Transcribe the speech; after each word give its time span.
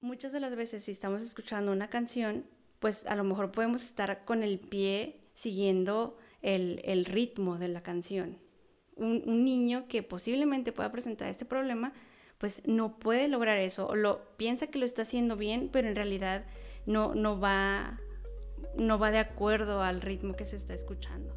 muchas 0.00 0.32
de 0.32 0.40
las 0.40 0.54
veces 0.54 0.84
si 0.84 0.92
estamos 0.92 1.22
escuchando 1.22 1.72
una 1.72 1.88
canción, 1.88 2.44
pues 2.78 3.06
a 3.06 3.16
lo 3.16 3.24
mejor 3.24 3.50
podemos 3.50 3.82
estar 3.82 4.24
con 4.24 4.42
el 4.42 4.58
pie 4.58 5.20
siguiendo 5.34 6.16
el, 6.42 7.04
ritmo 7.04 7.58
de 7.58 7.68
la 7.68 7.82
canción. 7.82 8.38
Un, 8.96 9.44
niño 9.44 9.86
que 9.88 10.02
posiblemente 10.02 10.72
pueda 10.72 10.90
presentar 10.92 11.28
este 11.28 11.44
problema, 11.44 11.92
pues 12.38 12.62
no 12.66 12.98
puede 12.98 13.28
lograr 13.28 13.58
eso, 13.58 13.88
o 13.88 13.96
lo 13.96 14.36
piensa 14.36 14.68
que 14.68 14.78
lo 14.78 14.84
está 14.84 15.02
haciendo 15.02 15.36
bien, 15.36 15.70
pero 15.72 15.88
en 15.88 15.96
realidad 15.96 16.44
no, 16.86 17.14
no, 17.14 17.38
va, 17.40 18.00
no 18.76 18.98
va 18.98 19.10
de 19.10 19.18
acuerdo 19.18 19.82
al 19.82 20.00
ritmo 20.00 20.34
que 20.34 20.44
se 20.44 20.56
está 20.56 20.74
escuchando. 20.74 21.34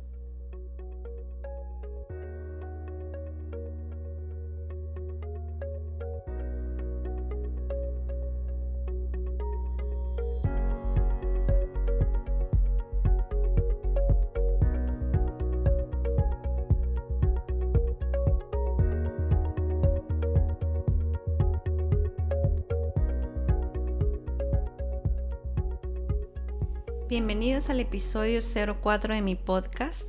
Bienvenidos 27.12 27.70
al 27.70 27.82
episodio 27.82 28.40
04 28.82 29.16
de 29.16 29.22
mi 29.22 29.36
podcast. 29.36 30.08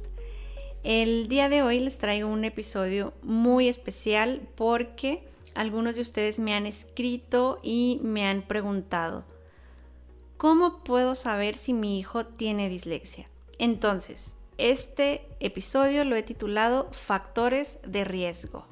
El 0.85 1.27
día 1.27 1.49
de 1.49 1.61
hoy 1.61 1.81
les 1.81 1.99
traigo 1.99 2.29
un 2.29 2.45
episodio 2.45 3.13
muy 3.25 3.67
especial 3.67 4.49
porque 4.55 5.25
algunos 5.57 5.97
de 5.97 6.03
ustedes 6.03 6.39
me 6.39 6.55
han 6.55 6.65
escrito 6.65 7.59
y 7.61 7.99
me 8.05 8.25
han 8.25 8.43
preguntado, 8.43 9.25
¿cómo 10.37 10.85
puedo 10.85 11.17
saber 11.17 11.57
si 11.57 11.73
mi 11.73 11.99
hijo 11.99 12.25
tiene 12.25 12.69
dislexia? 12.69 13.29
Entonces, 13.59 14.37
este 14.57 15.27
episodio 15.41 16.05
lo 16.05 16.15
he 16.15 16.23
titulado 16.23 16.89
Factores 16.93 17.81
de 17.85 18.05
riesgo. 18.05 18.72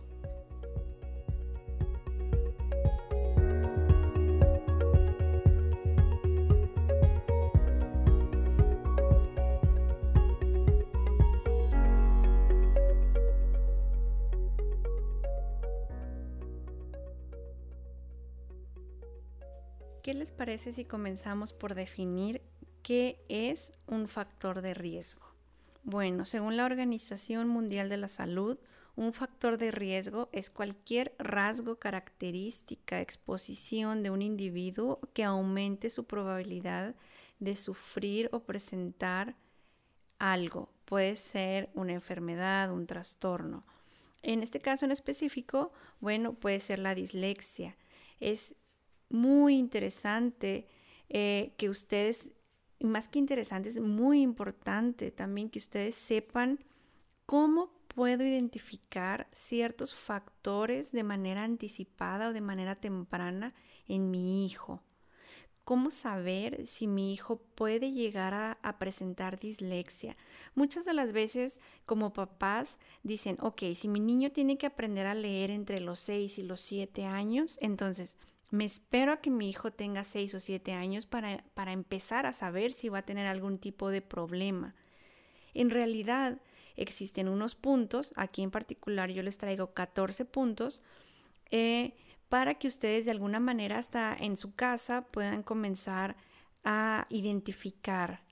¿Qué 20.03 20.15
les 20.15 20.31
parece 20.31 20.73
si 20.73 20.87
comenzamos 20.87 21.53
por 21.53 21.75
definir 21.75 22.41
qué 22.83 23.23
es 23.29 23.73
un 23.87 24.09
factor 24.09 24.63
de 24.63 24.73
riesgo? 24.73 25.27
Bueno, 25.83 26.25
según 26.25 26.57
la 26.57 26.65
Organización 26.65 27.49
Mundial 27.49 27.91
de 27.91 27.99
la 27.99 28.09
Salud, 28.09 28.59
un 28.97 29.13
factor 29.13 29.59
de 29.59 29.71
riesgo 29.71 30.31
es 30.33 30.49
cualquier 30.49 31.15
rasgo, 31.19 31.79
característica, 31.79 33.01
exposición 33.01 34.03
de 34.03 34.11
un 34.11 34.23
individuo 34.23 35.01
que 35.13 35.23
aumente 35.23 35.91
su 35.91 36.05
probabilidad 36.05 36.95
de 37.39 37.57
sufrir 37.57 38.31
o 38.33 38.41
presentar 38.41 39.37
algo. 40.19 40.71
Puede 40.87 41.17
ser 41.17 41.69
una 41.75 41.93
enfermedad, 41.93 42.73
un 42.73 42.87
trastorno. 42.87 43.67
En 44.23 44.43
este 44.43 44.61
caso 44.61 44.87
en 44.87 44.93
específico, 44.93 45.73
bueno, 46.01 46.33
puede 46.33 46.61
ser 46.61 46.79
la 46.79 46.95
dislexia. 46.95 47.77
Es 48.19 48.57
muy 49.11 49.59
interesante 49.59 50.67
eh, 51.09 51.53
que 51.59 51.69
ustedes, 51.69 52.33
más 52.81 53.09
que 53.09 53.19
interesante, 53.19 53.69
es 53.69 53.81
muy 53.81 54.23
importante 54.23 55.11
también 55.11 55.51
que 55.51 55.59
ustedes 55.59 55.95
sepan 55.97 56.61
cómo 57.27 57.71
puedo 57.89 58.25
identificar 58.25 59.29
ciertos 59.33 59.95
factores 59.95 60.93
de 60.93 61.03
manera 61.03 61.43
anticipada 61.43 62.29
o 62.29 62.33
de 62.33 62.41
manera 62.41 62.77
temprana 62.77 63.55
en 63.89 64.11
mi 64.11 64.45
hijo. 64.45 64.83
¿Cómo 65.65 65.91
saber 65.91 66.67
si 66.67 66.87
mi 66.87 67.13
hijo 67.13 67.37
puede 67.55 67.93
llegar 67.93 68.35
a, 68.35 68.53
a, 68.63 68.79
presentar 68.79 69.39
dislexia? 69.39 70.17
Muchas 70.55 70.85
de 70.85 70.95
las 70.95 71.13
veces 71.13 71.61
como 71.87 72.13
papás 72.13 72.79
dicen, 73.03 73.37
ok, 73.41 73.63
si 73.77 73.89
mi 73.89 74.01
niño 74.01 74.33
tiene 74.33 74.57
que 74.57 74.67
aprender 74.67 75.07
a 75.07 75.15
leer 75.15 75.51
entre 75.51 75.81
los 75.81 76.01
6 76.01 76.39
y 76.39 76.43
los 76.43 76.61
7 76.61 77.05
años, 77.05 77.57
entonces 77.61 78.17
me 78.51 78.65
espero 78.65 79.13
a 79.13 79.21
que 79.21 79.31
mi 79.31 79.49
hijo 79.49 79.73
tenga 79.73 80.05
6 80.05 80.35
o 80.35 80.41
7 80.41 80.73
años 80.73 81.07
para, 81.07 81.45
para 81.55 81.73
empezar 81.73 82.27
a 82.27 82.33
saber 82.33 82.73
si 82.73 82.89
va 82.89 82.99
a 82.99 83.07
tener 83.07 83.27
algún 83.27 83.59
tipo 83.59 83.91
de 83.91 84.03
problema. 84.03 84.75
En 85.55 85.71
realidad 85.71 86.41
existen 86.77 87.29
unos 87.29 87.55
puntos, 87.55 88.13
aquí 88.17 88.43
en 88.43 88.51
particular 88.51 89.11
yo 89.11 89.23
les 89.23 89.39
traigo 89.39 89.73
14 89.73 90.25
puntos, 90.25 90.83
eh, 91.51 91.95
para 92.29 92.55
que 92.55 92.69
ustedes 92.69 93.05
de 93.05 93.11
alguna 93.11 93.41
manera 93.41 93.79
hasta 93.79 94.17
en 94.19 94.37
su 94.37 94.55
casa 94.55 95.03
puedan 95.11 95.43
comenzar 95.43 96.17
a 96.65 97.07
identificar, 97.11 98.23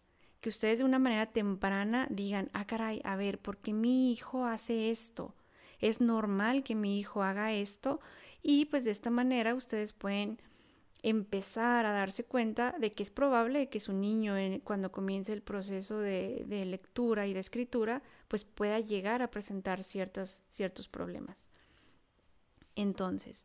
que 0.41 0.49
ustedes 0.49 0.78
de 0.78 0.84
una 0.84 0.99
manera 0.99 1.27
temprana 1.27 2.07
digan, 2.11 2.51
ah 2.53 2.67
caray, 2.67 3.01
a 3.05 3.17
ver, 3.17 3.41
¿por 3.41 3.59
qué 3.59 3.73
mi 3.73 4.12
hijo 4.12 4.47
hace 4.47 4.91
esto? 4.91 5.34
¿Es 5.81 6.00
normal 6.00 6.62
que 6.62 6.75
mi 6.75 6.99
hijo 6.99 7.22
haga 7.22 7.53
esto? 7.53 8.00
Y 8.43 8.66
pues 8.66 8.84
de 8.84 8.91
esta 8.91 9.11
manera 9.11 9.55
ustedes 9.55 9.93
pueden 9.93 10.41
empezar 11.03 11.87
a 11.87 11.93
darse 11.93 12.25
cuenta 12.25 12.75
de 12.78 12.91
que 12.91 13.03
es 13.03 13.11
probable 13.11 13.69
que 13.69 13.78
su 13.78 13.93
niño 13.93 14.34
cuando 14.65 14.91
comience 14.91 15.33
el 15.33 15.43
proceso 15.43 15.99
de, 16.00 16.44
lectura 16.66 17.27
y 17.27 17.34
de 17.34 17.41
escritura 17.41 18.03
pues 18.27 18.44
pueda 18.44 18.81
llegar 18.81 19.22
a 19.22 19.31
presentar 19.31 19.84
ciertos, 19.84 20.43
ciertos 20.50 20.89
problemas. 20.89 21.50
Entonces, 22.75 23.45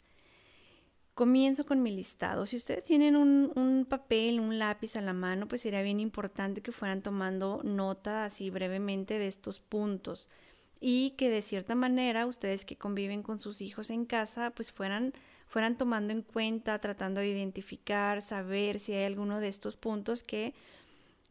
comienzo 1.14 1.66
con 1.66 1.84
mi 1.84 1.96
listado. 1.96 2.46
Si 2.48 2.56
ustedes 2.56 2.84
tienen 2.84 3.16
un, 3.16 3.52
un, 3.56 3.86
papel, 3.86 4.40
un 4.40 4.58
lápiz 4.58 4.96
a 4.96 5.02
la 5.02 5.14
mano, 5.14 5.48
pues 5.48 5.62
sería 5.62 5.84
bien 5.84 6.00
importante 6.00 6.62
que 6.62 6.72
fueran 6.72 7.04
tomando 7.04 7.62
nota 7.64 8.26
así 8.26 8.50
brevemente 8.50 9.20
de 9.20 9.28
estos 9.28 9.60
puntos 9.60 10.28
y 10.86 11.12
que 11.12 11.30
de 11.30 11.42
cierta 11.42 11.76
manera 11.76 12.26
ustedes 12.26 12.66
que 12.66 12.76
conviven 12.76 13.24
con 13.24 13.38
sus 13.38 13.62
hijos 13.62 13.90
en 13.90 14.04
casa 14.04 14.50
pues 14.50 14.74
fueran, 14.74 15.14
fueran 15.48 15.78
tomando 15.78 16.12
en 16.12 16.24
cuenta, 16.24 16.78
tratando 16.80 17.22
de 17.22 17.30
identificar, 17.30 18.22
saber 18.22 18.80
si 18.80 18.92
hay 18.92 19.06
alguno 19.06 19.40
de 19.40 19.48
estos 19.48 19.78
puntos 19.78 20.24
que 20.24 20.54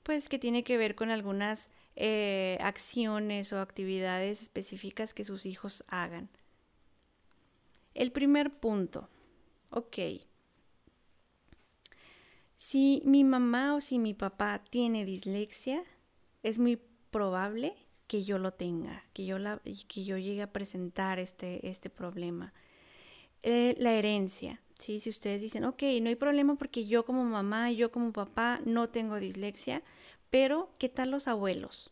pues 0.05 0.31
que 0.31 0.39
tiene 0.39 0.65
que 0.65 0.79
ver 0.79 0.95
con 0.95 1.11
algunas 1.11 1.69
eh, 1.97 2.57
acciones 2.63 3.53
o 3.53 3.61
actividades 3.61 4.41
específicas 4.41 5.13
que 5.13 5.23
sus 5.23 5.45
hijos 5.45 5.85
hagan. 5.89 6.31
El 7.93 8.11
primer 8.11 8.55
punto, 8.55 9.11
ok. 9.69 9.99
Si 12.57 13.03
mi 13.05 13.23
mamá 13.23 13.75
o 13.75 13.83
si 13.83 13.99
mi 13.99 14.15
papá 14.15 14.65
tiene 14.71 15.05
dislexia, 15.05 15.83
es 16.43 16.59
muy 16.59 16.81
probable 17.11 17.77
que 18.13 18.25
yo 18.25 18.37
lo 18.37 18.53
tenga, 18.53 19.07
que 19.15 19.25
yo, 19.25 19.39
la, 19.39 19.63
que 19.89 20.05
yo 20.05 20.19
llegue 20.19 20.43
a 20.43 20.53
presentar 20.53 21.19
este, 21.19 21.67
este 21.67 21.89
problema. 21.89 22.53
Eh, 23.43 23.75
la 23.79 23.95
herencia, 23.95 24.61
¿sí? 24.79 25.01
Si 25.01 25.09
ustedes 25.09 25.41
dicen, 25.41 25.65
ok, 25.65 25.83
no 26.03 26.11
hay 26.11 26.17
problema 26.17 26.57
porque 26.57 26.85
yo 26.85 27.07
como 27.07 27.25
mamá, 27.25 27.73
yo 27.73 27.91
como 27.91 28.13
papá 28.13 28.61
no 28.67 28.91
tengo 28.91 29.17
dislexia, 29.17 29.83
pero 30.29 30.75
¿qué 30.77 30.91
tal 30.91 31.11
los 31.11 31.27
abuelos? 31.27 31.91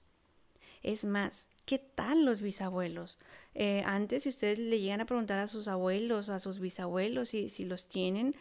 Es 0.82 1.06
más, 1.06 1.48
¿qué 1.64 1.78
tal 1.78 2.26
los 2.26 2.42
bisabuelos? 2.42 3.16
Eh, 3.54 3.82
antes, 3.86 4.24
si 4.24 4.28
ustedes 4.28 4.58
le 4.58 4.78
llegan 4.78 5.00
a 5.00 5.06
preguntar 5.06 5.38
a 5.38 5.48
sus 5.48 5.68
abuelos, 5.68 6.28
a 6.28 6.38
sus 6.38 6.60
bisabuelos, 6.60 7.30
si, 7.30 7.48
si 7.48 7.64
los 7.64 7.88
tienen, 7.88 8.34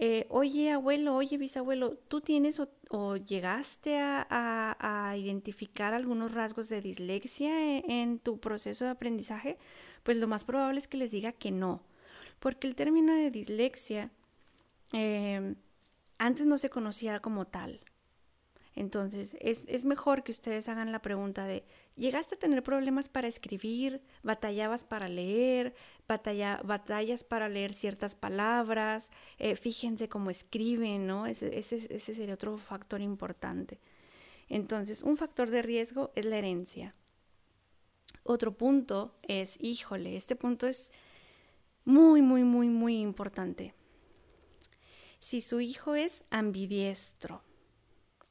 eh, 0.00 0.26
oye 0.30 0.70
abuelo, 0.70 1.16
oye 1.16 1.36
bisabuelo, 1.38 1.96
¿tú 2.06 2.20
tienes 2.20 2.60
o, 2.90 3.16
llegaste 3.16 3.98
a, 3.98 5.14
identificar 5.18 5.92
algunos 5.92 6.32
rasgos 6.32 6.68
de 6.68 6.80
dislexia 6.80 7.78
e, 7.78 7.84
en, 7.88 8.20
tu 8.20 8.38
proceso 8.38 8.84
de 8.84 8.92
aprendizaje? 8.92 9.58
Pues 10.04 10.16
lo 10.16 10.28
más 10.28 10.44
probable 10.44 10.78
es 10.78 10.86
que 10.86 10.98
les 10.98 11.10
diga 11.10 11.32
que 11.32 11.50
no, 11.50 11.82
porque 12.38 12.68
el 12.68 12.76
término 12.76 13.12
de 13.12 13.32
dislexia 13.32 14.12
eh, 14.92 15.56
antes 16.18 16.46
no 16.46 16.58
se 16.58 16.70
conocía 16.70 17.18
como 17.18 17.46
tal. 17.46 17.80
Entonces, 18.78 19.36
es, 19.40 19.84
mejor 19.86 20.22
que 20.22 20.30
ustedes 20.30 20.68
hagan 20.68 20.92
la 20.92 21.02
pregunta 21.02 21.46
de, 21.46 21.64
¿llegaste 21.96 22.36
a 22.36 22.38
tener 22.38 22.62
problemas 22.62 23.08
para 23.08 23.26
escribir? 23.26 24.00
¿Batallabas 24.22 24.84
para 24.84 25.08
leer? 25.08 25.74
¿Batallas 26.06 27.24
para 27.24 27.48
leer 27.48 27.72
ciertas 27.72 28.14
palabras? 28.14 29.10
Eh, 29.40 29.56
fíjense 29.56 30.08
cómo 30.08 30.30
escriben, 30.30 31.08
¿no? 31.08 31.26
Ese, 31.26 31.58
ese 31.58 31.98
sería 31.98 32.34
otro 32.34 32.56
factor 32.56 33.00
importante. 33.00 33.80
Entonces, 34.48 35.02
un 35.02 35.16
factor 35.16 35.50
de 35.50 35.62
riesgo 35.62 36.12
es 36.14 36.24
la 36.24 36.38
herencia. 36.38 36.94
Otro 38.22 38.56
punto 38.56 39.18
es, 39.22 39.56
híjole, 39.60 40.14
este 40.14 40.36
punto 40.36 40.68
es 40.68 40.92
muy, 41.84 42.22
muy, 42.22 42.44
muy, 42.44 42.68
muy 42.68 43.00
importante. 43.00 43.74
si 45.18 45.40
su 45.40 45.60
hijo 45.60 45.96
es 45.96 46.22
ambidiestro 46.30 47.42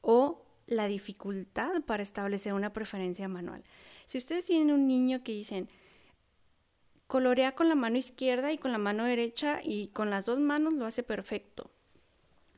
o 0.00 0.37
la 0.68 0.86
dificultad 0.86 1.82
para 1.82 2.02
establecer 2.02 2.52
una 2.52 2.72
preferencia 2.72 3.26
manual. 3.26 3.64
Si 4.06 4.18
ustedes 4.18 4.44
tienen 4.44 4.70
un 4.70 4.86
niño 4.86 5.22
que 5.22 5.32
dicen, 5.32 5.68
colorea 7.06 7.54
con 7.54 7.68
la 7.68 7.74
mano 7.74 7.96
izquierda 7.96 8.52
y 8.52 8.58
con 8.58 8.70
la 8.70 8.78
mano 8.78 9.04
derecha 9.04 9.60
y 9.62 9.88
con 9.88 10.10
las 10.10 10.26
dos 10.26 10.38
manos 10.38 10.74
lo 10.74 10.86
hace 10.86 11.02
perfecto. 11.02 11.70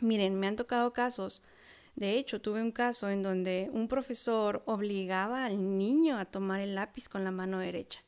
Miren, 0.01 0.35
me 0.35 0.47
han 0.47 0.57
tocado 0.57 0.93
casos, 0.93 1.43
de 1.95 2.19
hecho 2.19 2.41
tuve 2.41 2.63
un 2.63 2.73
caso 2.73 3.11
en 3.11 3.23
donde 3.23 3.71
un 3.73 3.87
profesor 3.89 4.63
obligaba 4.67 5.45
al 5.45 5.79
niño 5.79 6.19
a 6.19 6.25
tomar 6.25 6.61
el 6.61 6.75
lápiz 6.75 7.09
con 7.09 7.25
la 7.25 7.31
mano 7.31 7.59
derecha. 7.59 8.03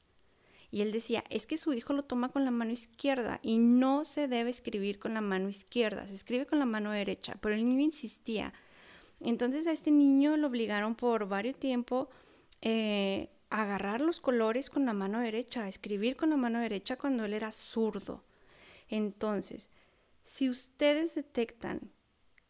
Y 0.70 0.80
él 0.80 0.90
decía, 0.90 1.22
es 1.28 1.46
que 1.46 1.58
su 1.58 1.74
hijo 1.74 1.92
lo 1.92 2.04
toma 2.04 2.30
con 2.30 2.46
la 2.46 2.50
mano 2.50 2.70
izquierda 2.70 3.40
y 3.42 3.58
no 3.58 4.06
se 4.06 4.26
debe 4.26 4.48
escribir 4.48 4.98
con 4.98 5.12
la 5.12 5.20
mano 5.20 5.50
izquierda, 5.50 6.06
se 6.06 6.14
escribe 6.14 6.46
con 6.46 6.58
la 6.58 6.64
mano 6.64 6.90
derecha, 6.90 7.36
pero 7.40 7.54
el 7.54 7.68
niño 7.68 7.82
insistía. 7.82 8.54
Entonces 9.22 9.66
a 9.66 9.72
este 9.72 9.90
niño 9.90 10.36
lo 10.36 10.48
obligaron 10.48 10.94
por 10.94 11.28
varios 11.28 11.56
tiempo 11.56 12.10
eh, 12.60 13.30
a 13.50 13.62
agarrar 13.62 14.00
los 14.00 14.20
colores 14.20 14.68
con 14.70 14.84
la 14.84 14.92
mano 14.92 15.20
derecha, 15.20 15.64
a 15.64 15.68
escribir 15.68 16.16
con 16.16 16.30
la 16.30 16.36
mano 16.36 16.60
derecha 16.60 16.96
cuando 16.96 17.24
él 17.24 17.32
era 17.32 17.52
zurdo. 17.52 18.24
Entonces, 18.88 19.70
si 20.24 20.48
ustedes 20.48 21.14
detectan 21.14 21.92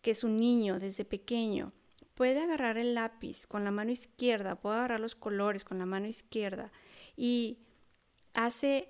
que 0.01 0.15
su 0.15 0.29
niño 0.29 0.79
desde 0.79 1.05
pequeño 1.05 1.73
puede 2.15 2.41
agarrar 2.41 2.79
el 2.79 2.95
lápiz 2.95 3.47
con 3.47 3.65
la 3.65 3.71
mano 3.71 3.91
izquierda, 3.91 4.57
puede 4.57 4.77
agarrar 4.77 5.01
los 5.01 5.15
colores 5.15 5.65
con 5.65 5.79
la 5.79 5.87
mano 5.87 6.07
izquierda 6.07 6.73
y 7.17 7.59
hace 8.35 8.89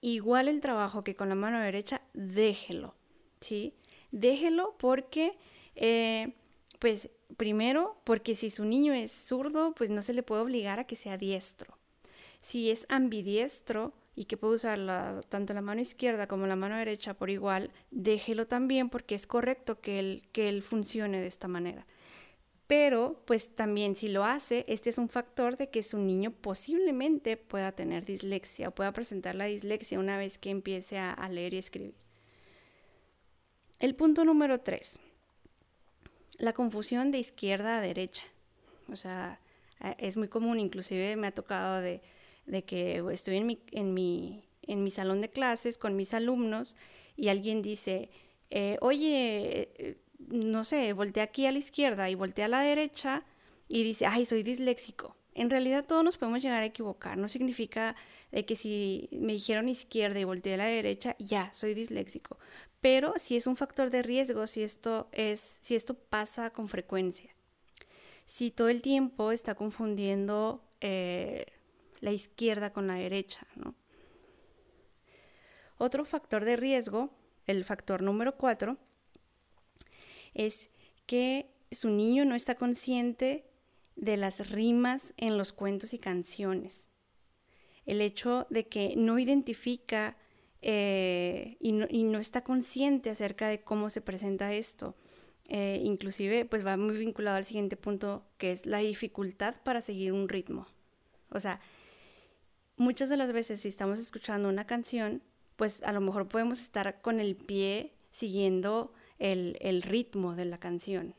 igual 0.00 0.48
el 0.48 0.60
trabajo 0.60 1.02
que 1.02 1.14
con 1.14 1.28
la 1.28 1.34
mano 1.34 1.60
derecha, 1.60 2.02
déjelo, 2.12 2.94
¿sí? 3.40 3.74
Déjelo 4.10 4.76
porque, 4.78 5.36
eh, 5.74 6.34
pues, 6.84 7.08
primero, 7.38 7.96
porque 8.04 8.34
si 8.34 8.50
su 8.50 8.66
niño 8.66 8.92
es 8.92 9.10
zurdo, 9.10 9.72
pues 9.74 9.88
no 9.88 10.02
se 10.02 10.12
le 10.12 10.22
puede 10.22 10.42
obligar 10.42 10.78
a 10.78 10.84
que 10.84 10.96
sea 10.96 11.16
diestro. 11.16 11.78
Si 12.42 12.70
es 12.70 12.84
ambidiestro 12.90 13.94
y 14.14 14.26
que 14.26 14.36
puede 14.36 14.56
usar 14.56 15.24
tanto 15.30 15.54
la 15.54 15.62
mano 15.62 15.80
izquierda 15.80 16.26
como 16.26 16.46
la 16.46 16.56
mano 16.56 16.76
derecha 16.76 17.14
por 17.14 17.30
igual, 17.30 17.70
déjelo 17.90 18.46
también 18.48 18.90
porque 18.90 19.14
es 19.14 19.26
correcto 19.26 19.80
que 19.80 19.98
él, 19.98 20.28
que 20.32 20.50
él 20.50 20.62
funcione 20.62 21.22
de 21.22 21.26
esta 21.26 21.48
manera. 21.48 21.86
Pero, 22.66 23.18
pues 23.24 23.56
también 23.56 23.96
si 23.96 24.08
lo 24.08 24.26
hace, 24.26 24.66
este 24.68 24.90
es 24.90 24.98
un 24.98 25.08
factor 25.08 25.56
de 25.56 25.70
que 25.70 25.82
su 25.82 25.96
niño 25.96 26.32
posiblemente 26.32 27.38
pueda 27.38 27.72
tener 27.72 28.04
dislexia 28.04 28.68
o 28.68 28.74
pueda 28.74 28.92
presentar 28.92 29.36
la 29.36 29.46
dislexia 29.46 29.98
una 29.98 30.18
vez 30.18 30.36
que 30.36 30.50
empiece 30.50 30.98
a, 30.98 31.26
leer 31.30 31.54
y 31.54 31.56
escribir. 31.56 31.94
El 33.78 33.94
punto 33.94 34.26
número 34.26 34.60
tres, 34.60 35.00
la 36.38 36.52
confusión 36.52 37.10
de 37.10 37.18
izquierda 37.18 37.78
a 37.78 37.80
derecha. 37.80 38.24
O 38.90 38.96
sea, 38.96 39.40
es 39.98 40.16
muy 40.16 40.28
común, 40.28 40.60
inclusive 40.60 41.16
me 41.16 41.26
ha 41.26 41.32
tocado 41.32 41.80
de, 41.80 42.00
que 42.66 43.02
estoy 43.12 43.36
en 43.36 43.46
mi, 43.46 43.60
en, 43.72 43.94
mi, 43.94 44.44
en 44.62 44.84
mi 44.84 44.90
salón 44.90 45.20
de 45.20 45.30
clases 45.30 45.78
con 45.78 45.96
mis 45.96 46.14
alumnos 46.14 46.76
y 47.16 47.28
alguien 47.28 47.62
dice, 47.62 48.10
eh, 48.50 48.76
oye, 48.80 49.98
no 50.18 50.64
sé, 50.64 50.92
voltea 50.92 51.24
aquí 51.24 51.46
a 51.46 51.52
la 51.52 51.58
izquierda 51.58 52.10
y 52.10 52.14
voltea 52.14 52.46
a 52.46 52.48
la 52.48 52.60
derecha 52.60 53.24
y 53.68 53.82
dice, 53.82 54.06
ay, 54.06 54.24
soy 54.24 54.42
disléxico. 54.42 55.16
En 55.34 55.50
realidad 55.50 55.84
todos 55.86 56.04
nos 56.04 56.16
podemos 56.16 56.42
llegar 56.42 56.62
a 56.62 56.66
equivocar. 56.66 57.18
No 57.18 57.28
significa 57.28 57.96
que 58.42 58.56
si 58.56 59.08
me 59.12 59.32
dijeron 59.32 59.68
izquierda 59.68 60.18
y 60.18 60.24
volteé 60.24 60.54
a 60.54 60.58
la 60.58 60.66
derecha, 60.66 61.14
ya, 61.18 61.52
soy 61.52 61.74
disléxico. 61.74 62.38
Pero 62.80 63.14
si 63.16 63.36
es 63.36 63.46
un 63.46 63.56
factor 63.56 63.90
de 63.90 64.02
riesgo, 64.02 64.46
si 64.46 64.62
esto, 64.62 65.08
es, 65.12 65.58
si 65.60 65.74
esto 65.74 65.94
pasa 65.94 66.50
con 66.50 66.68
frecuencia. 66.68 67.34
Si 68.26 68.50
todo 68.50 68.68
el 68.68 68.82
tiempo 68.82 69.32
está 69.32 69.54
confundiendo 69.54 70.64
eh, 70.80 71.46
la 72.00 72.12
izquierda 72.12 72.72
con 72.72 72.86
la 72.86 72.94
derecha, 72.94 73.46
Otro 75.78 76.04
factor 76.04 76.44
de 76.44 76.56
riesgo, 76.56 77.10
el 77.46 77.64
factor 77.64 78.02
número 78.02 78.36
cuatro, 78.36 78.78
es 80.32 80.70
que 81.06 81.50
su 81.70 81.90
niño 81.90 82.24
no 82.24 82.34
está 82.34 82.54
consciente 82.54 83.44
de 83.96 84.16
las 84.16 84.50
rimas 84.50 85.14
en 85.16 85.38
los 85.38 85.52
cuentos 85.52 85.94
y 85.94 85.98
canciones. 85.98 86.88
El 87.86 88.00
hecho 88.00 88.46
de 88.50 88.66
que 88.66 88.94
no 88.96 89.18
identifica 89.18 90.16
eh, 90.62 91.56
y, 91.60 91.72
no, 91.72 92.18
está 92.18 92.42
consciente 92.42 93.10
acerca 93.10 93.48
de 93.48 93.60
cómo 93.62 93.90
se 93.90 94.00
presenta 94.00 94.54
esto. 94.54 94.96
Eh, 95.48 95.82
inclusive, 95.84 96.46
pues 96.46 96.64
va 96.64 96.78
muy 96.78 96.96
vinculado 96.96 97.36
al 97.36 97.44
siguiente 97.44 97.76
punto, 97.76 98.26
que 98.38 98.50
es 98.50 98.64
la 98.64 98.78
dificultad 98.78 99.56
para 99.62 99.82
seguir 99.82 100.12
un 100.12 100.28
ritmo. 100.28 100.66
O 101.28 101.38
sea, 101.38 101.60
muchas 102.76 103.10
de 103.10 103.18
las 103.18 103.32
veces 103.32 103.60
si 103.60 103.68
estamos 103.68 103.98
escuchando 103.98 104.48
una 104.48 104.66
canción, 104.66 105.22
pues 105.56 105.82
a 105.84 105.92
lo 105.92 106.00
mejor 106.00 106.28
podemos 106.28 106.60
estar 106.60 107.02
con 107.02 107.20
el 107.20 107.36
pie 107.36 107.92
siguiendo 108.10 108.92
el, 109.18 109.82
ritmo 109.82 110.34
de 110.34 110.44
la 110.46 110.58
canción. 110.58 111.14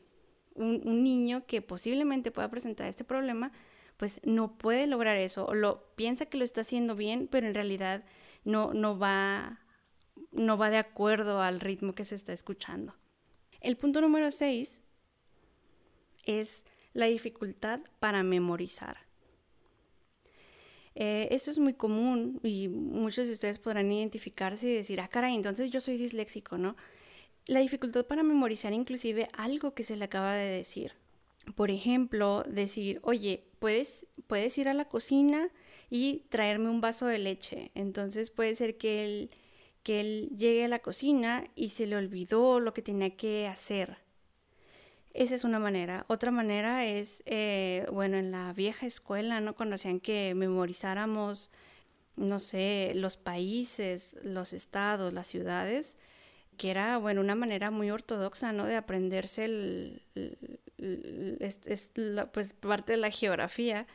Un, 0.56 1.04
niño 1.04 1.46
que 1.46 1.62
posiblemente 1.62 2.30
pueda 2.30 2.50
presentar 2.50 2.88
este 2.88 3.04
problema, 3.04 3.52
pues 3.96 4.20
no 4.24 4.56
puede 4.58 4.86
lograr 4.86 5.16
eso, 5.16 5.46
o 5.46 5.54
lo 5.54 5.84
piensa 5.96 6.26
que 6.26 6.38
lo 6.38 6.44
está 6.44 6.62
haciendo 6.62 6.96
bien, 6.96 7.28
pero 7.30 7.46
en 7.46 7.54
realidad 7.54 8.04
no, 8.44 8.72
no, 8.74 8.98
va, 8.98 9.60
no 10.32 10.56
va 10.56 10.70
de 10.70 10.78
acuerdo 10.78 11.40
al 11.40 11.60
ritmo 11.60 11.94
que 11.94 12.04
se 12.04 12.14
está 12.14 12.32
escuchando. 12.32 12.94
El 13.60 13.76
punto 13.76 14.00
número 14.00 14.30
6 14.30 14.82
es 16.24 16.64
la 16.92 17.06
dificultad 17.06 17.80
para 18.00 18.22
memorizar. 18.22 19.06
Eh, 20.98 21.28
eso 21.30 21.50
es 21.50 21.58
muy 21.58 21.74
común 21.74 22.40
y 22.42 22.68
muchos 22.68 23.26
de 23.26 23.34
ustedes 23.34 23.58
podrán 23.58 23.92
identificarse 23.92 24.66
y 24.66 24.74
decir, 24.74 24.98
ah, 25.00 25.08
caray, 25.08 25.34
entonces 25.34 25.70
yo 25.70 25.78
soy 25.80 25.98
disléxico, 25.98 26.56
¿no? 26.56 26.74
La 27.46 27.60
dificultad 27.60 28.06
para 28.06 28.22
memorizar 28.22 28.72
inclusive 28.72 29.28
algo 29.36 29.74
que 29.74 29.84
se 29.84 29.96
le 29.96 30.04
acaba 30.04 30.34
de 30.34 30.50
decir. 30.50 30.92
Por 31.54 31.70
ejemplo, 31.70 32.42
decir, 32.48 32.98
oye, 33.02 33.44
¿puedes, 33.58 34.06
puedes 34.26 34.58
ir 34.58 34.68
a 34.68 34.74
la 34.74 34.86
cocina 34.86 35.50
y 35.90 36.24
traerme 36.28 36.68
un 36.68 36.80
vaso 36.80 37.06
de 37.06 37.18
leche. 37.18 37.70
Entonces 37.74 38.30
puede 38.30 38.54
ser 38.54 38.76
que 38.76 39.04
él, 39.04 39.30
que 39.82 40.00
él 40.00 40.30
llegue 40.36 40.64
a 40.64 40.68
la 40.68 40.80
cocina 40.80 41.44
y 41.54 41.70
se 41.70 41.86
le 41.86 41.96
olvidó 41.96 42.60
lo 42.60 42.72
que 42.74 42.82
tenía 42.82 43.16
que 43.16 43.46
hacer. 43.46 43.98
Esa 45.14 45.34
es 45.34 45.44
una 45.44 45.58
manera. 45.58 46.04
Otra 46.08 46.30
manera 46.30 46.84
es, 46.84 47.22
eh, 47.26 47.86
bueno, 47.92 48.18
en 48.18 48.32
la 48.32 48.52
vieja 48.52 48.86
escuela, 48.86 49.40
¿no? 49.40 49.54
Conocían 49.54 50.00
que 50.00 50.34
memorizáramos, 50.34 51.50
no 52.16 52.38
sé, 52.38 52.92
los 52.94 53.16
países, 53.16 54.16
los 54.22 54.52
estados, 54.52 55.14
las 55.14 55.26
ciudades 55.26 55.96
que 56.56 56.70
era, 56.70 56.98
bueno, 56.98 57.20
una 57.20 57.34
manera 57.34 57.70
muy 57.70 57.90
ortodoxa, 57.90 58.52
¿no? 58.52 58.66
De 58.66 58.76
aprenderse 58.76 59.44
el, 59.44 60.02
es, 61.40 61.90
pues 62.32 62.52
parte 62.52 62.92
de 62.92 62.98
la 62.98 63.10
geografía. 63.10 63.86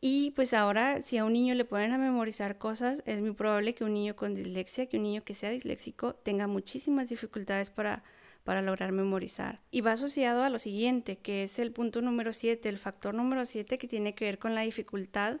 Y 0.00 0.32
pues 0.32 0.52
ahora, 0.52 1.00
si 1.00 1.16
a 1.16 1.24
un 1.24 1.32
niño 1.32 1.54
le 1.54 1.64
ponen 1.64 1.92
a 1.92 1.98
memorizar 1.98 2.58
cosas, 2.58 3.02
es 3.06 3.22
muy 3.22 3.32
probable 3.32 3.74
que 3.74 3.84
un 3.84 3.94
niño 3.94 4.16
con 4.16 4.34
dislexia, 4.34 4.86
que 4.86 4.98
un 4.98 5.04
niño 5.04 5.24
que 5.24 5.34
sea 5.34 5.50
disléxico, 5.50 6.14
tenga 6.14 6.46
muchísimas 6.46 7.08
dificultades 7.08 7.70
para, 7.70 8.04
para 8.44 8.60
lograr 8.60 8.92
memorizar. 8.92 9.60
Y 9.70 9.80
va 9.80 9.92
asociado 9.92 10.42
a 10.42 10.50
lo 10.50 10.58
siguiente, 10.58 11.16
que 11.16 11.44
es 11.44 11.58
el 11.58 11.72
punto 11.72 12.02
número 12.02 12.34
7, 12.34 12.68
el 12.68 12.78
factor 12.78 13.14
número 13.14 13.46
7 13.46 13.78
que 13.78 13.88
tiene 13.88 14.14
que 14.14 14.26
ver 14.26 14.38
con 14.38 14.54
la 14.54 14.60
dificultad 14.60 15.40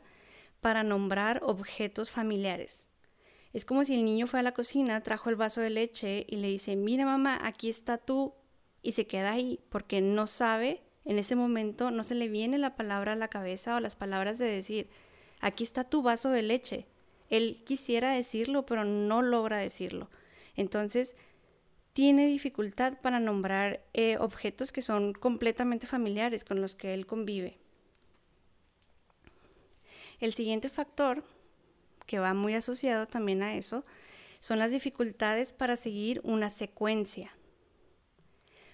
para 0.62 0.82
nombrar 0.82 1.40
objetos 1.42 2.08
familiares. 2.10 2.88
Es 3.54 3.64
como 3.64 3.84
si 3.84 3.94
el 3.94 4.04
niño 4.04 4.26
fue 4.26 4.40
a 4.40 4.42
la 4.42 4.52
cocina, 4.52 5.00
trajo 5.00 5.30
el 5.30 5.36
vaso 5.36 5.60
de 5.60 5.70
leche 5.70 6.26
y 6.28 6.36
le 6.36 6.48
dice, 6.48 6.74
mira 6.74 7.06
mamá, 7.06 7.38
aquí 7.40 7.70
está 7.70 7.98
tú, 7.98 8.34
y 8.82 8.92
se 8.92 9.06
queda 9.06 9.32
ahí 9.32 9.60
porque 9.70 10.00
no 10.00 10.26
sabe, 10.26 10.82
en 11.04 11.18
ese 11.18 11.36
momento 11.36 11.90
no 11.90 12.02
se 12.02 12.16
le 12.16 12.28
viene 12.28 12.58
la 12.58 12.74
palabra 12.74 13.12
a 13.12 13.16
la 13.16 13.28
cabeza 13.28 13.76
o 13.76 13.80
las 13.80 13.94
palabras 13.94 14.38
de 14.38 14.46
decir, 14.46 14.90
aquí 15.40 15.62
está 15.62 15.84
tu 15.84 16.02
vaso 16.02 16.30
de 16.30 16.42
leche. 16.42 16.86
Él 17.30 17.62
quisiera 17.64 18.12
decirlo, 18.12 18.66
pero 18.66 18.84
no 18.84 19.22
logra 19.22 19.58
decirlo. 19.58 20.10
Entonces, 20.56 21.14
tiene 21.92 22.26
dificultad 22.26 22.98
para 23.00 23.20
nombrar 23.20 23.84
eh, 23.94 24.18
objetos 24.18 24.72
que 24.72 24.82
son 24.82 25.12
completamente 25.12 25.86
familiares 25.86 26.44
con 26.44 26.60
los 26.60 26.74
que 26.74 26.92
él 26.92 27.06
convive. 27.06 27.58
El 30.20 30.34
siguiente 30.34 30.68
factor 30.68 31.24
que 32.06 32.18
va 32.18 32.34
muy 32.34 32.54
asociado 32.54 33.06
también 33.06 33.42
a 33.42 33.54
eso, 33.54 33.84
son 34.40 34.58
las 34.58 34.70
dificultades 34.70 35.52
para 35.52 35.76
seguir 35.76 36.20
una 36.22 36.50
secuencia. 36.50 37.32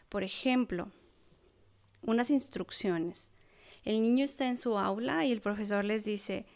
Por 0.08 0.25
ejemplo, 0.25 0.90
unas 2.02 2.30
instrucciones. 2.30 3.30
El 3.84 4.02
niño 4.02 4.25
está 4.25 4.49
en 4.49 4.56
su 4.56 4.78
aula 4.78 5.25
y 5.25 5.32
el 5.32 5.40
profesor 5.40 5.84
les 5.84 6.04
dice, 6.04 6.46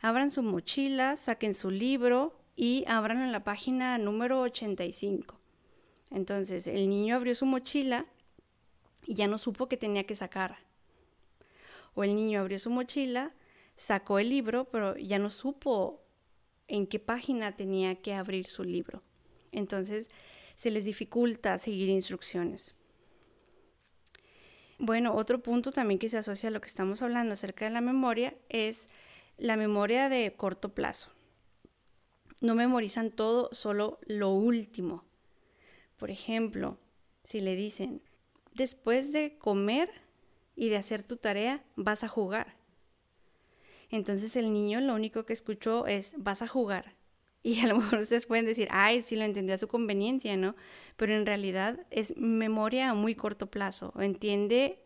abran 0.00 0.30
su 0.30 0.42
mochila, 0.42 1.16
saquen 1.16 1.54
su 1.54 1.70
libro 1.70 2.38
y 2.56 2.84
abran 2.86 3.22
en 3.22 3.32
la 3.32 3.44
página 3.44 3.96
número 3.98 4.40
85. 4.40 5.38
Entonces 6.10 6.66
el 6.66 6.88
niño 6.88 7.16
abrió 7.16 7.34
su 7.34 7.46
mochila 7.46 8.06
y 9.06 9.14
ya 9.14 9.26
no 9.26 9.38
supo 9.38 9.68
que 9.68 9.76
tenía 9.76 10.04
que 10.04 10.16
sacar. 10.16 10.58
O 11.94 12.04
el 12.04 12.14
niño 12.14 12.40
abrió 12.40 12.58
su 12.58 12.70
mochila, 12.70 13.32
sacó 13.76 14.18
el 14.18 14.28
libro, 14.28 14.66
pero 14.66 14.96
ya 14.96 15.18
no 15.18 15.30
supo 15.30 16.03
en 16.68 16.86
qué 16.86 16.98
página 16.98 17.56
tenía 17.56 17.96
que 17.96 18.14
abrir 18.14 18.46
su 18.46 18.64
libro. 18.64 19.02
Entonces 19.52 20.08
se 20.56 20.70
les 20.70 20.84
dificulta 20.84 21.58
seguir 21.58 21.88
instrucciones. 21.88 22.74
Bueno, 24.78 25.14
otro 25.14 25.40
punto 25.42 25.70
también 25.70 25.98
que 25.98 26.08
se 26.08 26.18
asocia 26.18 26.48
a 26.48 26.52
lo 26.52 26.60
que 26.60 26.68
estamos 26.68 27.00
hablando 27.02 27.32
acerca 27.32 27.64
de 27.64 27.70
la 27.70 27.80
memoria 27.80 28.34
es 28.48 28.86
la 29.38 29.56
memoria 29.56 30.08
de 30.08 30.32
corto 30.36 30.74
plazo. 30.74 31.10
No 32.40 32.54
memorizan 32.54 33.10
todo, 33.10 33.50
solo 33.52 33.98
lo 34.06 34.30
último. 34.30 35.04
Por 35.96 36.10
ejemplo, 36.10 36.78
si 37.22 37.40
le 37.40 37.56
dicen, 37.56 38.02
después 38.52 39.12
de 39.12 39.38
comer 39.38 39.90
y 40.56 40.68
de 40.68 40.76
hacer 40.76 41.02
tu 41.02 41.16
tarea, 41.16 41.64
vas 41.76 42.04
a 42.04 42.08
jugar. 42.08 42.56
Entonces 43.94 44.34
el 44.34 44.52
niño 44.52 44.80
lo 44.80 44.92
único 44.96 45.24
que 45.24 45.32
escuchó 45.32 45.86
es, 45.86 46.14
vas 46.16 46.42
a 46.42 46.48
jugar. 46.48 46.96
Y 47.46 47.60
a 47.60 47.66
lo 47.66 47.76
mejor 47.76 47.98
ustedes 47.98 48.24
pueden 48.24 48.46
decir, 48.46 48.68
ay, 48.70 49.02
sí 49.02 49.16
lo 49.16 49.24
entendió 49.24 49.54
a 49.54 49.58
su 49.58 49.68
conveniencia, 49.68 50.34
¿no? 50.34 50.56
Pero 50.96 51.14
en 51.14 51.26
realidad 51.26 51.78
es 51.90 52.16
memoria 52.16 52.88
a 52.88 52.94
muy 52.94 53.14
corto 53.14 53.50
plazo. 53.50 53.92
Entiende 54.00 54.78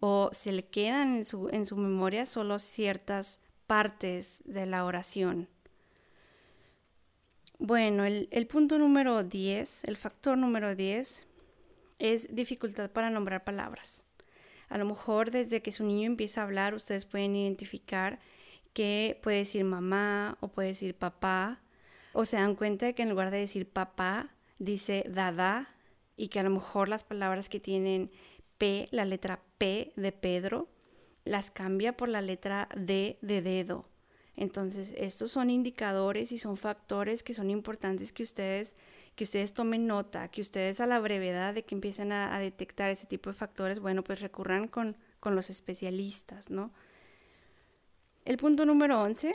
o 0.00 0.28
se 0.32 0.50
le 0.50 0.64
quedan 0.64 1.18
en 1.18 1.24
su, 1.24 1.48
en 1.50 1.64
su 1.64 1.76
memoria 1.76 2.26
solo 2.26 2.58
ciertas 2.58 3.38
partes 3.68 4.42
de 4.44 4.66
la 4.66 4.84
oración. 4.84 5.48
Bueno, 7.60 8.04
el, 8.04 8.28
el 8.32 8.48
punto 8.48 8.76
número 8.76 9.22
10, 9.22 9.84
el 9.84 9.96
factor 9.96 10.36
número 10.36 10.74
10, 10.74 11.28
es 12.00 12.34
dificultad 12.34 12.90
para 12.90 13.08
nombrar 13.08 13.44
palabras. 13.44 14.02
A 14.68 14.78
lo 14.78 14.84
mejor 14.84 15.30
desde 15.30 15.62
que 15.62 15.70
su 15.70 15.84
niño 15.84 16.08
empieza 16.08 16.40
a 16.40 16.44
hablar, 16.44 16.74
ustedes 16.74 17.04
pueden 17.04 17.36
identificar 17.36 18.18
que 18.72 19.18
puede 19.22 19.38
decir 19.38 19.64
mamá 19.64 20.36
o 20.40 20.48
puede 20.48 20.68
decir 20.68 20.94
papá 20.94 21.60
o 22.12 22.24
se 22.24 22.36
dan 22.36 22.54
cuenta 22.54 22.86
de 22.86 22.94
que 22.94 23.02
en 23.02 23.10
lugar 23.10 23.30
de 23.30 23.38
decir 23.38 23.68
papá, 23.68 24.30
dice 24.58 25.04
dada 25.08 25.68
y 26.16 26.28
que 26.28 26.40
a 26.40 26.42
lo 26.42 26.50
mejor 26.50 26.88
las 26.88 27.04
palabras 27.04 27.48
que 27.48 27.60
tienen 27.60 28.10
P, 28.58 28.88
la 28.90 29.04
letra 29.04 29.40
P 29.58 29.92
de 29.96 30.12
Pedro, 30.12 30.68
las 31.24 31.50
cambia 31.50 31.96
por 31.96 32.08
la 32.08 32.22
letra 32.22 32.68
D 32.76 33.18
de 33.22 33.42
dedo. 33.42 33.88
Entonces, 34.36 34.94
estos 34.96 35.30
son 35.32 35.50
indicadores 35.50 36.32
y 36.32 36.38
son 36.38 36.56
factores 36.56 37.22
que 37.22 37.34
son 37.34 37.50
importantes 37.50 38.12
que 38.12 38.22
ustedes, 38.22 38.74
que 39.14 39.24
ustedes 39.24 39.52
tomen 39.52 39.86
nota, 39.86 40.28
que 40.28 40.40
ustedes 40.40 40.80
a 40.80 40.86
la 40.86 40.98
brevedad 40.98 41.52
de 41.52 41.64
que 41.64 41.74
empiecen 41.74 42.12
a, 42.12 42.38
detectar 42.38 42.90
ese 42.90 43.06
tipo 43.06 43.30
de 43.30 43.34
factores, 43.34 43.80
bueno, 43.80 44.02
pues 44.02 44.20
recurran 44.20 44.66
con, 44.68 44.96
con 45.20 45.34
los 45.34 45.50
especialistas, 45.50 46.48
¿no? 46.48 46.72
El 48.24 48.36
punto 48.36 48.64
número 48.66 49.00
11 49.02 49.34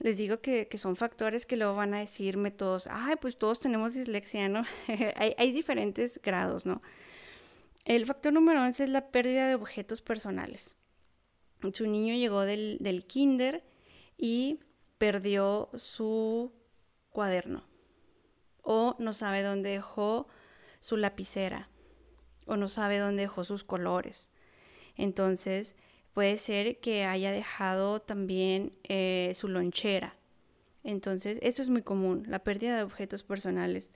les 0.00 0.16
digo 0.16 0.40
que, 0.40 0.68
son 0.76 0.96
factores 0.96 1.44
que 1.44 1.56
luego 1.56 1.74
van 1.74 1.94
a 1.94 1.98
decirme 1.98 2.50
todos, 2.50 2.88
ay, 2.90 3.16
pues 3.20 3.36
todos 3.36 3.58
tenemos 3.58 3.94
dislexia, 3.94 4.48
¿no? 4.48 4.64
hay, 5.16 5.52
diferentes 5.52 6.20
grados, 6.22 6.66
¿no? 6.66 6.82
El 7.84 8.06
factor 8.06 8.32
número 8.32 8.62
11 8.62 8.84
es 8.84 8.90
la 8.90 9.10
pérdida 9.10 9.48
de 9.48 9.54
objetos 9.54 10.00
personales. 10.00 10.76
Su 11.72 11.86
niño 11.88 12.14
llegó 12.14 12.42
del, 12.42 12.78
del 12.80 13.04
kinder 13.06 13.64
y 14.16 14.60
perdió 14.98 15.70
su 15.74 16.52
cuaderno 17.10 17.64
o 18.62 18.94
no 18.98 19.12
sabe 19.12 19.42
dónde 19.42 19.70
dejó 19.70 20.28
su 20.80 20.96
lapicera 20.96 21.70
o 22.46 22.56
no 22.56 22.68
sabe 22.68 22.98
dónde 22.98 23.22
dejó 23.22 23.42
sus 23.42 23.64
colores. 23.64 24.30
Entonces, 24.96 25.74
Puede 26.12 26.38
ser 26.38 26.78
que 26.78 27.04
haya 27.04 27.30
dejado 27.30 28.00
también 28.00 28.72
eh, 28.84 29.32
su 29.34 29.48
lonchera. 29.48 30.16
Entonces, 30.82 31.38
eso 31.42 31.62
es 31.62 31.68
muy 31.68 31.82
común, 31.82 32.24
la 32.26 32.38
pérdida 32.40 32.76
de 32.76 32.82
objetos 32.82 33.22
personales. 33.22 33.92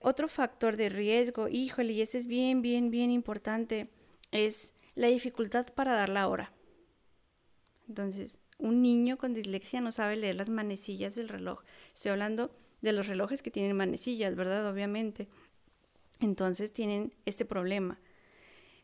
Otro 0.00 0.28
factor 0.28 0.76
de 0.76 0.88
riesgo, 0.88 1.48
híjole, 1.48 1.92
y 1.94 2.02
ese 2.02 2.18
es 2.18 2.26
bien, 2.26 2.62
bien, 2.62 2.90
bien 2.90 3.10
importante, 3.10 3.88
es 4.30 4.74
la 4.94 5.08
dificultad 5.08 5.66
para 5.74 5.94
dar 5.94 6.08
la 6.08 6.28
hora. 6.28 6.52
Entonces, 7.88 8.40
un 8.58 8.82
niño 8.82 9.18
con 9.18 9.34
dislexia 9.34 9.80
no 9.80 9.92
sabe 9.92 10.16
leer 10.16 10.36
las 10.36 10.48
manecillas 10.48 11.14
del 11.14 11.28
reloj. 11.28 11.62
Estoy 11.94 12.12
hablando 12.12 12.54
de 12.80 12.92
los 12.92 13.06
relojes 13.08 13.42
que 13.42 13.50
tienen 13.50 13.76
manecillas, 13.76 14.34
¿verdad? 14.36 14.68
Obviamente. 14.70 15.28
Entonces 16.20 16.72
tienen 16.72 17.12
este 17.24 17.44
problema. 17.44 17.98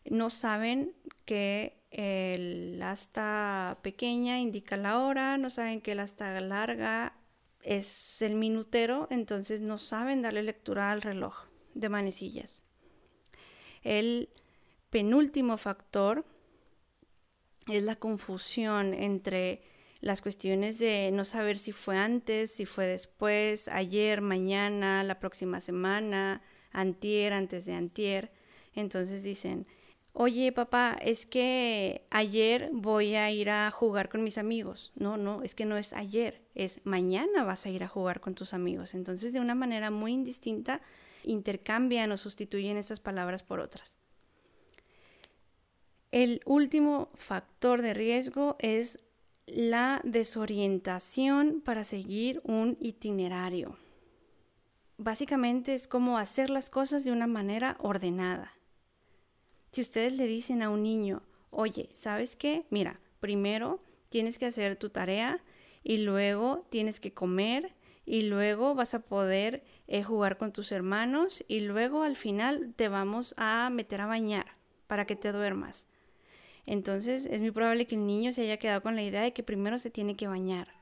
No 0.04 0.30
saben 0.30 0.94
que 1.24 1.79
el 1.90 2.80
asta 2.82 3.78
pequeña 3.82 4.38
indica 4.38 4.76
la 4.76 5.00
hora, 5.00 5.38
no 5.38 5.50
saben 5.50 5.80
que 5.80 5.92
el 5.92 6.00
asta 6.00 6.40
larga 6.40 7.14
es 7.62 8.22
el 8.22 8.34
minutero, 8.34 9.08
entonces 9.10 9.60
no 9.60 9.78
saben 9.78 10.22
darle 10.22 10.42
lectura 10.42 10.92
al 10.92 11.02
reloj 11.02 11.34
de 11.74 11.88
manecillas. 11.88 12.64
El 13.82 14.30
penúltimo 14.90 15.56
factor 15.56 16.24
es 17.66 17.82
la 17.82 17.96
confusión 17.96 18.94
entre 18.94 19.62
las 20.00 20.22
cuestiones 20.22 20.78
de 20.78 21.10
no 21.12 21.24
saber 21.24 21.58
si 21.58 21.72
fue 21.72 21.96
antes, 21.96 22.50
si 22.50 22.64
fue 22.64 22.86
después, 22.86 23.68
ayer, 23.68 24.20
mañana, 24.22 25.04
la 25.04 25.20
próxima 25.20 25.60
semana, 25.60 26.42
antier, 26.72 27.32
antes 27.32 27.66
de 27.66 27.74
antier. 27.74 28.32
Entonces 28.74 29.22
dicen, 29.22 29.66
oye 30.12 30.52
papá, 30.52 30.98
es 31.00 31.26
que 31.26 32.06
ayer 32.10 32.70
voy 32.72 33.14
a 33.14 33.30
ir 33.30 33.50
a 33.50 33.70
jugar 33.70 34.08
con 34.08 34.24
mis 34.24 34.38
amigos. 34.38 34.92
No, 34.94 35.16
no, 35.16 35.42
es 35.42 35.54
que 35.54 35.64
no 35.64 35.76
es 35.76 35.92
ayer, 35.92 36.42
es 36.54 36.80
mañana 36.84 37.44
vas 37.44 37.66
a 37.66 37.70
ir 37.70 37.84
a 37.84 37.88
jugar 37.88 38.20
con 38.20 38.34
tus 38.34 38.52
amigos. 38.54 38.94
Entonces, 38.94 39.32
de 39.32 39.40
una 39.40 39.54
manera 39.54 39.90
muy 39.90 40.12
indistinta, 40.12 40.80
intercambian 41.24 42.12
o 42.12 42.16
sustituyen 42.16 42.76
estas 42.76 43.00
palabras 43.00 43.42
por 43.42 43.60
otras. 43.60 43.96
El 46.10 46.40
último 46.44 47.08
factor 47.14 47.82
de 47.82 47.94
riesgo 47.94 48.56
es 48.58 48.98
la 49.46 50.00
desorientación 50.04 51.60
para 51.60 51.84
seguir 51.84 52.40
un 52.44 52.76
itinerario. 52.80 53.76
Básicamente 54.98 55.74
es 55.74 55.88
como 55.88 56.18
hacer 56.18 56.50
las 56.50 56.68
cosas 56.68 57.04
de 57.04 57.12
una 57.12 57.26
manera 57.26 57.76
ordenada. 57.80 58.52
Si 59.70 59.80
ustedes 59.80 60.12
le 60.12 60.26
dicen 60.26 60.62
a 60.62 60.70
un 60.70 60.82
niño, 60.82 61.22
oye, 61.50 61.90
¿sabes 61.92 62.34
qué? 62.34 62.64
Mira, 62.70 63.00
primero 63.20 63.80
tienes 64.08 64.38
que 64.38 64.46
hacer 64.46 64.76
tu 64.76 64.90
tarea 64.90 65.42
y 65.84 65.98
luego 65.98 66.66
tienes 66.70 66.98
que 66.98 67.12
comer 67.12 67.74
y 68.04 68.22
luego 68.22 68.74
vas 68.74 68.94
a 68.94 69.00
poder 69.00 69.62
eh, 69.86 70.02
jugar 70.02 70.38
con 70.38 70.52
tus 70.52 70.72
hermanos 70.72 71.44
y 71.46 71.60
luego 71.60 72.02
al 72.02 72.16
final 72.16 72.74
te 72.74 72.88
vamos 72.88 73.34
a 73.36 73.70
meter 73.70 74.00
a 74.00 74.06
bañar 74.06 74.56
para 74.88 75.06
que 75.06 75.14
te 75.14 75.30
duermas. 75.30 75.86
Entonces 76.66 77.26
es 77.26 77.40
muy 77.40 77.52
probable 77.52 77.86
que 77.86 77.94
el 77.94 78.06
niño 78.06 78.32
se 78.32 78.42
haya 78.42 78.56
quedado 78.56 78.82
con 78.82 78.96
la 78.96 79.02
idea 79.02 79.22
de 79.22 79.32
que 79.32 79.44
primero 79.44 79.78
se 79.78 79.90
tiene 79.90 80.16
que 80.16 80.26
bañar. 80.26 80.79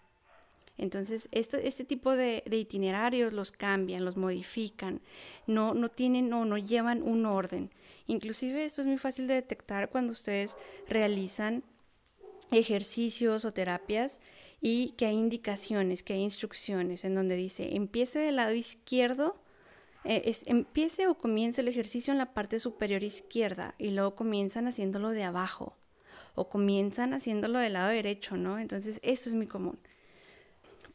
Entonces, 0.79 1.29
este, 1.33 1.85
tipo 1.85 2.13
de, 2.13 2.43
itinerarios 2.51 3.33
los 3.33 3.51
cambian, 3.51 4.05
los 4.05 4.17
modifican, 4.17 5.01
no, 5.47 5.75
no 5.75 5.89
tienen 5.89 6.33
o 6.33 6.39
no, 6.39 6.45
no 6.47 6.59
llevan 6.59 7.03
un 7.03 7.27
orden. 7.27 7.71
Inclusive 8.07 8.65
esto 8.65 8.81
es 8.81 8.87
muy 8.87 8.97
fácil 8.97 9.27
de 9.27 9.35
detectar 9.35 9.91
cuando 9.91 10.13
ustedes 10.13 10.57
realizan 10.89 11.65
ejercicios 12.53 13.45
o 13.45 13.53
terapias 13.53 14.21
y 14.61 14.91
que 14.91 15.07
hay 15.07 15.17
indicaciones, 15.17 16.03
que 16.03 16.15
hay 16.15 16.23
instrucciones 16.23 17.05
en 17.05 17.15
donde 17.15 17.37
dice 17.37 17.77
empiece 17.77 18.21
del 18.21 18.37
lado 18.37 18.55
izquierdo, 18.55 19.37
eh, 20.05 20.33
empiece 20.47 21.07
o 21.07 21.19
comience 21.19 21.61
el 21.61 21.69
ejercicio 21.69 22.13
en 22.13 22.19
la 22.19 22.33
parte 22.33 22.59
superior 22.59 23.03
izquierda 23.03 23.75
y 23.79 23.91
luego 23.91 24.15
comienzan 24.15 24.69
haciéndolo 24.69 25.11
de 25.11 25.25
abajo 25.25 25.77
o 26.35 26.49
comienzan 26.49 27.13
haciéndolo 27.13 27.59
del 27.59 27.75
lado 27.75 27.91
derecho, 27.91 28.37
¿no? 28.37 28.59
Entonces 28.59 29.01
eso 29.03 29.29
es 29.29 29.35
muy 29.35 29.49
común. 29.49 29.79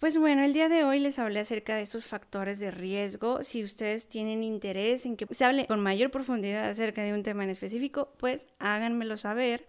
Pues 0.03 0.17
bueno, 0.17 0.43
el 0.43 0.51
día 0.51 0.67
de 0.67 0.83
hoy 0.83 0.99
les 0.99 1.17
hablé 1.17 1.39
acerca 1.39 1.77
de 1.77 1.81
estos 1.81 2.03
factores 2.03 2.59
de 2.59 2.71
riesgo. 2.71 3.41
Si 3.41 3.63
ustedes 3.63 4.09
tienen 4.09 4.43
interés 4.43 5.05
en 5.05 5.15
que 5.15 5.25
se 5.33 5.45
hable 5.45 5.65
con 5.65 5.79
mayor 5.79 6.11
profundidad 6.11 6.69
acerca 6.69 7.03
de 7.03 7.13
un 7.13 7.23
tema 7.23 7.45
en 7.45 7.49
específico, 7.49 8.11
pues 8.17 8.49
háganmelo 8.59 9.15
saber. 9.15 9.65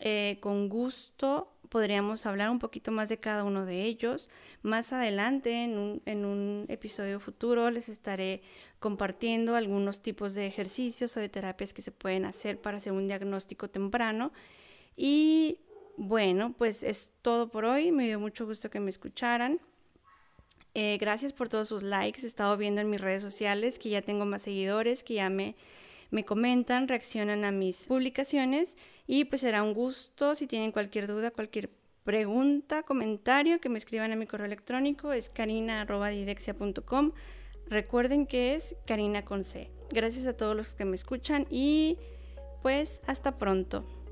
Eh, 0.00 0.38
con 0.40 0.70
gusto 0.70 1.52
podríamos 1.68 2.24
hablar 2.24 2.48
un 2.48 2.60
poquito 2.60 2.92
más 2.92 3.10
de 3.10 3.18
cada 3.18 3.44
uno 3.44 3.66
de 3.66 3.82
ellos. 3.82 4.30
Más 4.62 4.94
adelante, 4.94 5.64
en 5.64 5.76
un, 5.76 6.02
en 6.06 6.24
un 6.24 6.64
episodio 6.70 7.20
futuro, 7.20 7.70
les 7.70 7.90
estaré 7.90 8.40
compartiendo 8.80 9.54
algunos 9.54 10.00
tipos 10.00 10.32
de 10.32 10.46
ejercicios 10.46 11.14
o 11.18 11.20
de 11.20 11.28
terapias 11.28 11.74
que 11.74 11.82
se 11.82 11.92
pueden 11.92 12.24
hacer 12.24 12.58
para 12.58 12.78
hacer 12.78 12.94
un 12.94 13.06
diagnóstico 13.06 13.68
temprano. 13.68 14.32
Y 14.96 15.58
bueno, 15.98 16.54
pues 16.56 16.82
es 16.82 17.12
todo 17.20 17.50
por 17.50 17.66
hoy. 17.66 17.92
Me 17.92 18.06
dio 18.06 18.18
mucho 18.18 18.46
gusto 18.46 18.70
que 18.70 18.80
me 18.80 18.88
escucharan. 18.88 19.60
Eh, 20.74 20.98
gracias 21.00 21.32
por 21.32 21.48
todos 21.48 21.68
sus 21.68 21.82
likes. 21.82 22.22
He 22.22 22.26
estado 22.26 22.56
viendo 22.56 22.80
en 22.80 22.90
mis 22.90 23.00
redes 23.00 23.22
sociales 23.22 23.78
que 23.78 23.90
ya 23.90 24.02
tengo 24.02 24.26
más 24.26 24.42
seguidores, 24.42 25.04
que 25.04 25.14
ya 25.14 25.30
me, 25.30 25.54
me 26.10 26.24
comentan, 26.24 26.88
reaccionan 26.88 27.44
a 27.44 27.52
mis 27.52 27.86
publicaciones. 27.86 28.76
Y 29.06 29.24
pues 29.24 29.42
será 29.42 29.62
un 29.62 29.74
gusto 29.74 30.34
si 30.34 30.46
tienen 30.46 30.72
cualquier 30.72 31.06
duda, 31.06 31.30
cualquier 31.30 31.70
pregunta, 32.02 32.82
comentario, 32.82 33.60
que 33.60 33.68
me 33.68 33.78
escriban 33.78 34.12
a 34.12 34.16
mi 34.16 34.26
correo 34.26 34.46
electrónico. 34.46 35.12
Es 35.12 35.30
carina.didexia.com. 35.30 37.12
Recuerden 37.68 38.26
que 38.26 38.54
es 38.54 38.76
Karina 38.86 39.24
con 39.24 39.44
C. 39.44 39.70
Gracias 39.90 40.26
a 40.26 40.36
todos 40.36 40.56
los 40.56 40.74
que 40.74 40.84
me 40.84 40.96
escuchan 40.96 41.46
y 41.50 41.98
pues 42.62 43.00
hasta 43.06 43.38
pronto. 43.38 44.03